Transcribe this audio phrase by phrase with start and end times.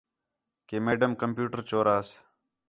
[0.67, 2.07] کہ میڈم کمپیوٹر چوراس